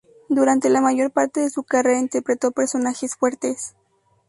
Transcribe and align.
Durante 0.29 0.71
la 0.71 0.81
mayor 0.81 1.11
parte 1.11 1.41
de 1.41 1.51
su 1.51 1.61
carrera 1.61 1.99
interpretó 1.99 2.49
personajes 2.49 3.13
fuertes. 3.15 3.75